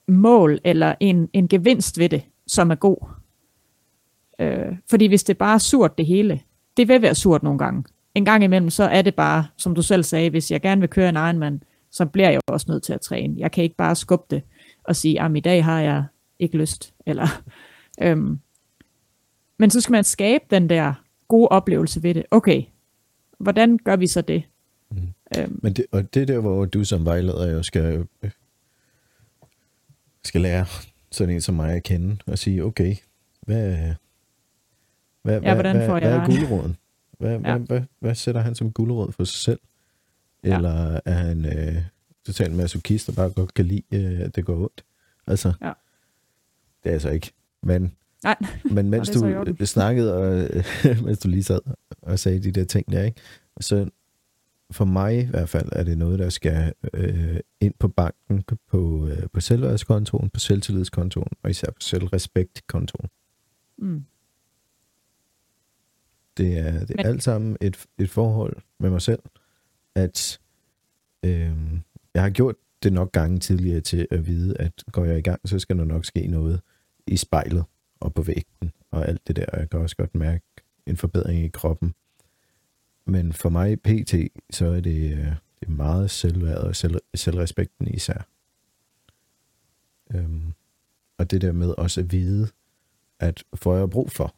[0.08, 2.96] mål, eller en, en gevinst ved det, som er god.
[4.38, 6.40] Øh, fordi hvis det bare er surt det hele,
[6.76, 7.84] det vil være surt nogle gange.
[8.14, 10.90] En gang imellem, så er det bare, som du selv sagde, hvis jeg gerne vil
[10.90, 13.34] køre en Ironman, så bliver jeg også nødt til at træne.
[13.38, 14.42] Jeg kan ikke bare skubbe det
[14.84, 16.04] og sige, at i dag har jeg
[16.38, 16.94] ikke lyst.
[17.06, 17.42] Eller,
[18.02, 18.40] øhm,
[19.58, 20.94] men så skal man skabe den der
[21.28, 22.26] gode oplevelse ved det.
[22.30, 22.62] Okay,
[23.38, 24.42] hvordan gør vi så det?
[24.90, 24.96] Mm.
[25.38, 28.30] Øhm, men det, og det er der, hvor du som vejleder jo skal, øh,
[30.24, 30.66] skal lære
[31.10, 32.96] sådan en som mig at kende og sige, okay,
[33.40, 33.94] hvad,
[35.22, 36.76] hvad, ja, hvad, hvad, hvad er guldråden?
[37.18, 37.38] Hvad, ja.
[37.38, 39.60] hvad, hvad, hvad sætter han som guldråd for sig selv?
[40.42, 40.98] Eller ja.
[41.04, 41.82] er han øh,
[42.26, 44.84] totalt masochist, og bare godt kan lide, øh, at det går ondt?
[45.26, 45.72] Altså, ja.
[46.82, 47.32] det er altså ikke.
[47.62, 48.36] Men, Nej.
[48.64, 50.48] men mens du snakkede, og
[51.04, 51.60] mens du lige sad
[52.02, 53.20] og sagde de der ting der, ikke?
[53.60, 53.90] så
[54.70, 59.08] for mig i hvert fald er det noget, der skal øh, ind på banken, på,
[59.08, 63.10] øh, på selvværdskontoen, på selvtillidskontoen, og især på selvrespektkontoen.
[63.78, 64.04] Mm.
[66.36, 67.06] Det er, det er Men...
[67.06, 69.22] alt sammen et, et forhold med mig selv,
[69.94, 70.40] at
[71.24, 71.52] øh,
[72.14, 75.48] jeg har gjort det nok gange tidligere til at vide, at går jeg i gang,
[75.48, 76.60] så skal der nok ske noget
[77.06, 77.64] i spejlet
[78.00, 79.46] og på vægten og alt det der.
[79.52, 80.44] Jeg kan også godt mærke
[80.86, 81.94] en forbedring i kroppen.
[83.04, 84.14] Men for mig PT,
[84.50, 85.26] så er det, øh,
[85.60, 88.26] det er meget selvværd og selv, selvrespekten især.
[90.14, 90.52] Øhm,
[91.18, 92.48] og det der med også at vide,
[93.18, 94.34] at får jeg brug for,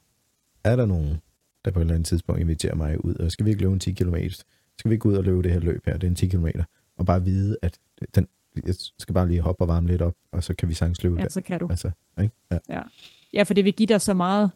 [0.64, 1.20] er der nogen,
[1.64, 3.80] der på et eller andet tidspunkt inviterer mig ud, og skal vi ikke løbe en
[3.80, 4.16] 10 km?
[4.78, 5.92] Skal vi ikke ud og løbe det her løb her?
[5.92, 6.46] Det er en 10 km.
[7.02, 7.78] Og bare vide, at
[8.14, 8.28] den,
[8.66, 11.16] jeg skal bare lige hoppe og varme lidt op, og så kan vi sagtens løbe
[11.16, 11.28] Ja, der.
[11.28, 11.66] så kan du.
[11.70, 12.34] Altså, ikke?
[12.50, 12.58] Ja.
[12.68, 12.82] ja.
[13.32, 14.50] ja, for det vil give dig så meget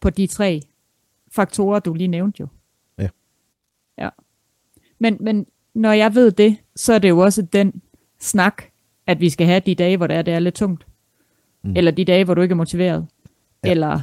[0.00, 0.62] på de tre
[1.32, 2.46] faktorer, du lige nævnte jo.
[2.98, 3.08] Ja.
[3.98, 4.08] Ja.
[4.98, 7.82] Men, men når jeg ved det, så er det jo også den
[8.20, 8.62] snak,
[9.06, 10.86] at vi skal have de dage, hvor det er, det er lidt tungt.
[11.64, 11.76] Mm.
[11.76, 13.06] Eller de dage, hvor du ikke er motiveret.
[13.64, 13.70] Ja.
[13.70, 14.00] Eller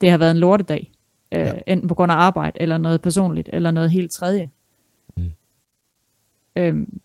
[0.00, 0.92] det har været en lortedag.
[1.34, 1.52] Øh, ja.
[1.66, 4.50] Enten på grund af arbejde, eller noget personligt, eller noget helt tredje.
[5.16, 5.30] Mm.
[6.56, 7.00] Øhm,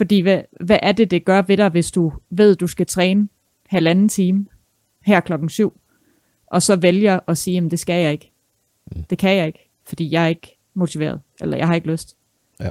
[0.00, 3.28] fordi hvad, hvad er det, det gør ved dig, hvis du ved, du skal træne
[3.66, 4.46] halvanden time
[5.00, 5.80] her klokken syv,
[6.46, 8.32] og så vælger at sige, at det skal jeg ikke.
[8.92, 9.02] Mm.
[9.02, 12.16] Det kan jeg ikke, fordi jeg er ikke motiveret, eller jeg har ikke lyst.
[12.60, 12.70] Ja.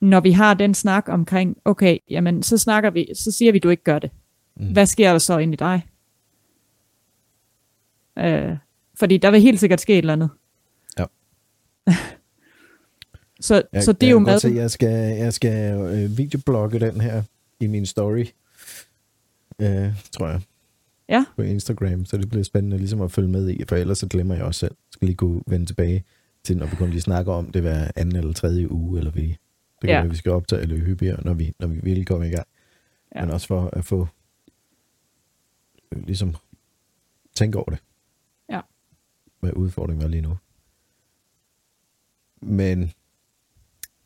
[0.00, 3.68] Når vi har den snak omkring, okay, jamen så snakker vi, så siger vi, du
[3.68, 4.10] ikke gør det.
[4.56, 4.72] Mm.
[4.72, 5.86] Hvad sker der så ind i dig?
[8.18, 8.56] Øh,
[8.94, 10.30] fordi der vil helt sikkert ske et eller andet.
[10.98, 11.04] Ja.
[13.40, 14.40] så, jeg, så det er jo med.
[14.40, 17.22] Til, jeg skal, jeg skal øh, videoblogge den her
[17.60, 18.26] i min story,
[19.58, 20.40] øh, tror jeg.
[21.08, 21.24] Ja.
[21.36, 24.34] På Instagram, så det bliver spændende ligesom at følge med i, for ellers så glemmer
[24.34, 24.72] jeg også selv.
[24.72, 26.04] Jeg skal lige gå vende tilbage
[26.44, 29.22] til, når vi kun lige snakker om det hver anden eller tredje uge, eller vi,
[29.22, 29.38] det
[29.80, 30.00] kan ja.
[30.00, 32.46] være, vi skal optage eller hyppigere, når vi, når vi virkelig kommer i gang.
[33.14, 33.20] Ja.
[33.20, 34.08] Men også for at få
[35.92, 36.36] øh, ligesom
[37.34, 37.78] tænke over det
[39.40, 40.36] hvad udfordringen er lige nu.
[42.42, 42.92] Men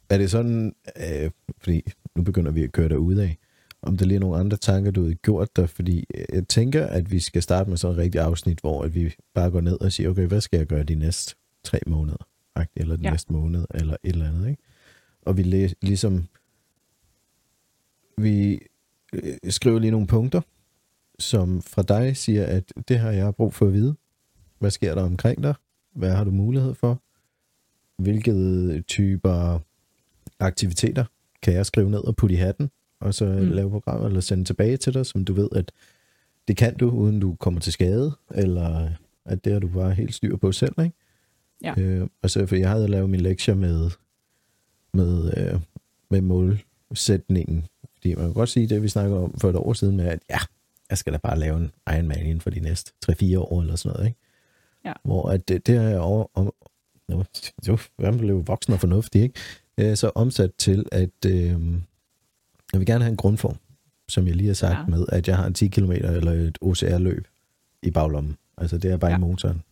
[0.08, 1.82] er det sådan, øh, fordi
[2.14, 3.38] nu begynder vi at køre derud af,
[3.82, 7.10] om der lige er nogle andre tanker, du har gjort der, fordi jeg tænker, at
[7.10, 9.92] vi skal starte med sådan et rigtigt afsnit, hvor at vi bare går ned og
[9.92, 12.28] siger, okay, hvad skal jeg gøre de næste tre måneder,
[12.76, 13.10] eller den ja.
[13.10, 14.62] næste måned, eller et eller andet, ikke?
[15.22, 16.24] Og vi læ- ligesom,
[18.18, 18.60] vi
[19.12, 20.40] øh, skriver lige nogle punkter,
[21.18, 23.94] som fra dig siger, at det har jeg brug for at vide,
[24.58, 25.54] hvad sker der omkring dig?
[25.94, 27.02] Hvad har du mulighed for?
[28.02, 29.60] Hvilke typer
[30.46, 31.04] aktiviteter
[31.42, 33.50] kan jeg skrive ned og putte i hatten, og så mm.
[33.50, 35.72] lave program eller sende tilbage til dig, som du ved, at
[36.48, 38.90] det kan du, uden du kommer til skade, eller
[39.24, 40.96] at det har du bare helt styr på selv, ikke?
[41.62, 41.74] Ja.
[41.78, 43.90] Øh, altså, for jeg havde lavet min lektie med,
[44.94, 45.60] med, øh,
[46.10, 49.96] med målsætningen, fordi man kan godt sige det, vi snakker om for et år siden
[49.96, 50.38] med, at ja,
[50.90, 53.96] jeg skal da bare lave en Ironman inden for de næste 3-4 år eller sådan
[53.96, 54.18] noget, ikke?
[54.84, 54.92] Ja.
[55.02, 56.52] Hvor at det, det er over, om,
[57.12, 57.24] jo,
[57.68, 59.40] jo, jeg blev voksen og fornuftig, ikke?
[59.78, 61.50] Øh, så omsat til, at øh,
[62.72, 63.56] jeg vil gerne have en grundform,
[64.08, 64.86] som jeg lige har sagt ja.
[64.86, 67.28] med, at jeg har en 10 km eller et OCR-løb
[67.82, 68.36] i baglommen.
[68.56, 69.16] Altså det er bare ja.
[69.16, 69.62] i motoren.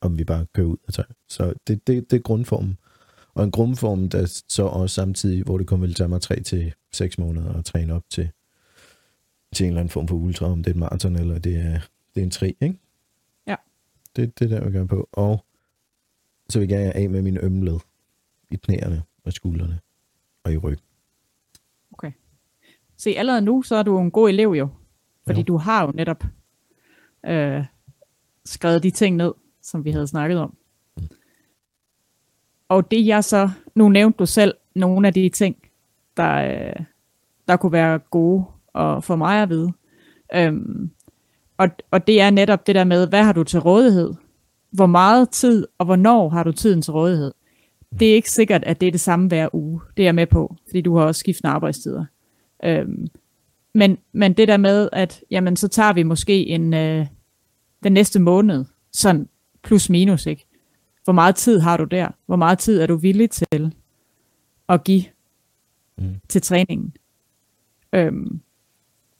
[0.00, 1.06] om vi bare kører ud og tager.
[1.28, 2.78] Så det, det, det er grundformen.
[3.34, 6.74] Og en grundform, der så også samtidig, hvor det kommer vil tage mig 3 til
[6.92, 8.30] 6 måneder at træne op til,
[9.54, 11.80] til en eller anden form for ultra, om det er et maraton, eller det er,
[12.14, 12.78] det er en tri, ikke?
[13.46, 13.56] Ja.
[14.16, 15.08] Det, det er der, vi gør på.
[15.12, 15.44] Og
[16.48, 17.78] så vil jeg gerne af med min ømmeled
[18.50, 19.80] i knæerne og skuldrene
[20.44, 20.84] og i ryggen.
[21.92, 22.12] Okay.
[22.96, 24.68] Se, allerede nu, så er du en god elev jo.
[25.26, 25.44] Fordi Jo.
[25.44, 26.24] du har jo netop
[27.26, 27.64] øh,
[28.44, 29.32] skrevet de ting ned,
[29.62, 30.56] som vi havde snakket om.
[32.68, 35.56] Og det jeg så, nu nævnte du selv nogle af de ting,
[36.16, 36.84] der, øh,
[37.48, 39.72] der kunne være gode og for mig at vide.
[40.34, 40.90] Øhm,
[41.56, 44.14] og, og det er netop det der med, hvad har du til rådighed?
[44.70, 47.32] Hvor meget tid og hvornår har du tiden til rådighed?
[47.98, 49.80] Det er ikke sikkert, at det er det samme hver uge.
[49.96, 52.04] Det er jeg med på, fordi du har også skiftende arbejdstider.
[52.64, 53.06] Øhm,
[53.74, 57.06] men, men det der med, at jamen, så tager vi måske en, øh,
[57.82, 59.28] den næste måned, sådan
[59.62, 60.46] plus minus, ikke?
[61.04, 62.08] Hvor meget tid har du der?
[62.26, 63.74] Hvor meget tid er du villig til
[64.68, 65.04] at give
[65.98, 66.14] Mm.
[66.28, 66.94] til træningen?
[67.92, 68.40] Øhm,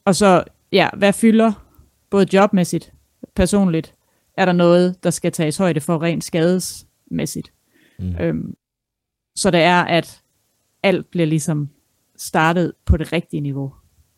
[0.05, 1.53] og så, ja, hvad fylder
[2.11, 2.93] både jobmæssigt,
[3.35, 3.95] personligt,
[4.37, 7.53] er der noget, der skal tages højde for rent skadesmæssigt?
[7.99, 8.17] Mm.
[8.21, 8.55] Øhm,
[9.37, 10.23] så det er, at
[10.83, 11.69] alt bliver ligesom
[12.17, 13.75] startet på det rigtige niveau.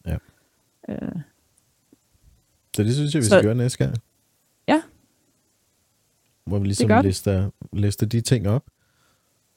[0.07, 0.17] Ja.
[0.89, 0.99] Øh,
[2.77, 3.97] Så det synes jeg, vi Så- skal gøre næste gang.
[4.69, 4.83] Ja.
[6.45, 7.05] Hvor vi ligesom det.
[7.05, 8.65] lister, lister de ting op.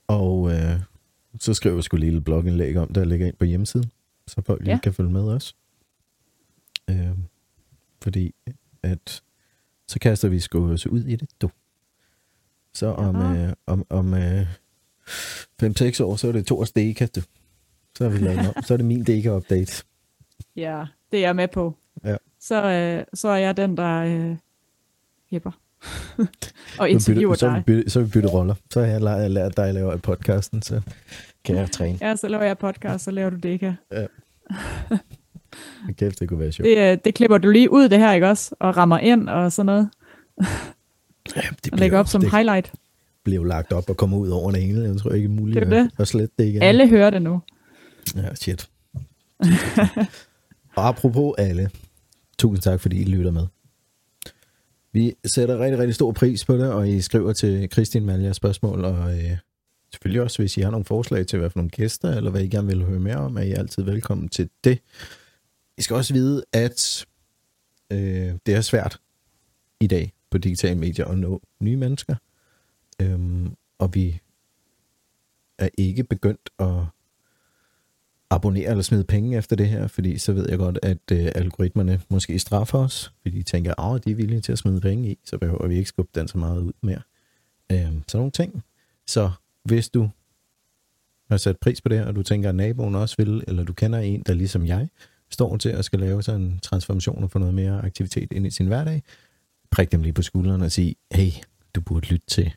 [0.08, 0.80] Og øh,
[1.40, 3.92] så skriver vi sgu lige et blogindlæg om, der ligger ind på hjemmesiden.
[4.28, 4.80] Så folk lige Ja.
[4.80, 5.56] kan følge med os.
[6.90, 7.12] Øh,
[8.02, 8.36] fordi
[8.84, 9.24] at
[9.88, 11.50] så kaster vi sgu os ud i det, du.
[12.74, 13.48] Så om, Jaha.
[13.48, 14.48] øh, om, om øh,
[15.64, 17.22] 5-6 år, så er det Thors Deka, du.
[17.98, 18.64] Så er, vi lavet om.
[18.64, 19.84] så er det min Deka-update.
[20.56, 21.76] ja, det er jeg med på.
[22.04, 22.16] Ja.
[22.40, 24.36] Så, øh, så er jeg den, der øh,
[25.32, 25.52] hæpper.
[26.80, 27.56] og interviewer bytte, så, dig.
[27.56, 28.56] vi bytte, så har vi byttet roller.
[28.72, 30.82] Så har jeg lært, lært dig at lave podcasten, så
[31.44, 31.98] kan jeg træne.
[32.02, 33.76] Ja, så laver jeg podcast, så laver du det ikke.
[35.98, 36.66] Kæft, det kunne være sjovt.
[36.66, 38.56] Det, øh, det klipper du lige ud, det her, ikke også?
[38.60, 39.90] Og rammer ind og sådan noget.
[41.36, 42.72] Ja, det Og lægger op som det highlight.
[43.28, 44.82] Jo lagt op og kommer ud over det hele.
[44.82, 45.92] Jeg tror ikke, det er muligt Det er det.
[45.98, 46.62] at slette det igen.
[46.62, 47.42] Alle hører det nu.
[48.16, 48.70] Ja, shit.
[50.76, 51.70] og apropos alle,
[52.40, 53.48] tusind tak, fordi I lytter med.
[54.92, 58.86] Vi sætter rigtig, rigtig stor pris på det, og I skriver til Kristin jeres spørgsmål,
[58.86, 59.38] og øh,
[59.92, 62.48] selvfølgelig også, hvis I har nogle forslag til, hvad for nogle gæster, eller hvad I
[62.48, 64.80] gerne vil høre mere om, er I altid velkommen til det.
[65.78, 67.06] I skal også vide, at
[67.92, 69.00] øh, det er svært
[69.80, 72.16] i dag på digitale medier at nå nye mennesker,
[73.02, 74.20] øhm, og vi
[75.58, 76.86] er ikke begyndt at
[78.30, 82.02] abonnere eller smide penge efter det her, fordi så ved jeg godt, at øh, algoritmerne
[82.10, 85.18] måske straffer os, fordi de tænker, at de er villige til at smide penge i,
[85.26, 87.02] så behøver vi ikke skubbe den så meget ud mere.
[87.72, 88.64] Øhm, sådan nogle ting.
[89.08, 89.32] Så
[89.64, 90.10] hvis du
[91.30, 94.00] har sat pris på det, og du tænker, at naboen også vil, eller du kender
[94.00, 94.90] en, der ligesom jeg,
[95.30, 98.50] står til at skal lave sådan en transformation og få noget mere aktivitet ind i
[98.50, 99.04] sin hverdag,
[99.72, 101.32] prik dem lige på skulderen og sige, hey,
[101.76, 102.54] du burde lytte til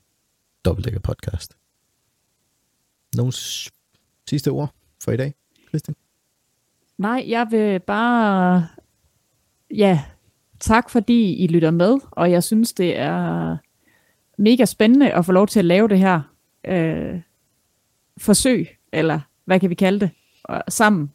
[0.65, 1.57] Dobbeltdækker podcast.
[3.17, 3.33] Nogle
[4.29, 5.35] sidste ord for i dag,
[5.69, 5.95] Christian?
[6.99, 8.67] Nej, jeg vil bare...
[9.71, 10.03] Ja,
[10.61, 13.57] tak fordi I lytter med, og jeg synes, det er
[14.39, 16.21] mega spændende at få lov til at lave det her
[16.65, 17.21] øh,
[18.19, 20.11] forsøg, eller hvad kan vi kalde det,
[20.69, 21.11] sammen.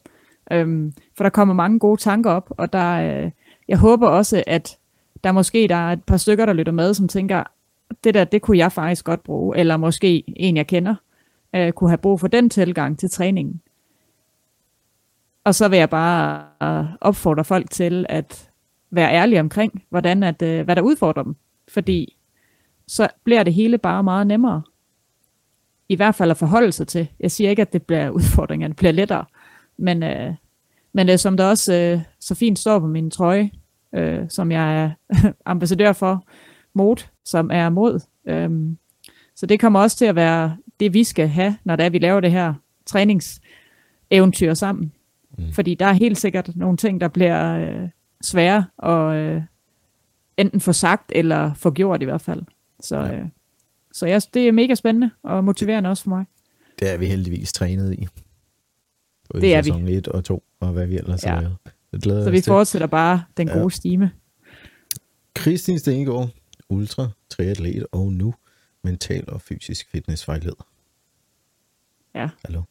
[0.51, 3.31] Øhm, for der kommer mange gode tanker op, og der, øh,
[3.67, 4.77] jeg håber også, at
[5.23, 7.43] der måske der er et par stykker, der lytter med, som tænker,
[8.03, 10.95] det der, det kunne jeg faktisk godt bruge, eller måske en, jeg kender,
[11.55, 13.61] øh, kunne have brug for den tilgang til træningen.
[15.43, 18.49] Og så vil jeg bare øh, opfordre folk til at
[18.91, 21.35] være ærlige omkring, hvordan at, øh, hvad der udfordrer dem.
[21.67, 22.17] Fordi
[22.87, 24.61] så bliver det hele bare meget nemmere.
[25.89, 27.07] I hvert fald at forholde sig til.
[27.19, 29.25] Jeg siger ikke, at det bliver udfordringerne bliver lettere.
[29.77, 30.33] Men, øh,
[30.93, 33.51] men øh, som der også øh, så fint står på min trøje,
[33.95, 34.91] øh, som jeg er
[35.45, 36.23] ambassadør for,
[36.77, 37.99] mod, som er mod.
[38.27, 38.77] Øhm,
[39.35, 41.99] så det kommer også til at være det, vi skal have, når det er, vi
[41.99, 42.53] laver det her
[42.85, 44.91] træningseventyr sammen.
[45.37, 45.51] Mm.
[45.53, 47.89] Fordi der er helt sikkert nogle ting, der bliver øh,
[48.21, 49.41] svære at øh,
[50.37, 52.41] enten få sagt eller få gjort i hvert fald.
[52.79, 53.15] Så, Ja.
[53.19, 53.25] øh,
[53.93, 56.25] så jeg, det er mega spændende og motiverende også for mig.
[56.79, 58.07] Det er vi heldigvis trænet i.
[59.29, 59.63] Både Det er vi.
[59.63, 61.33] sæson 1 og 2, og hvad vi ellers Ja.
[61.33, 61.41] har
[62.05, 62.23] lavet.
[62.23, 62.49] Så vi til.
[62.51, 63.53] fortsætter bare den Ja.
[63.59, 64.11] gode stime.
[65.35, 66.29] Kristin Stengård,
[66.69, 68.33] ultra, triatlet og nu
[68.83, 70.67] mental og fysisk fitnessvejleder.
[72.15, 72.29] Ja.
[72.45, 72.61] Hallo.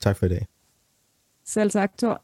[0.00, 0.46] Tak for i dag.
[1.44, 2.22] Selv tak, Thor.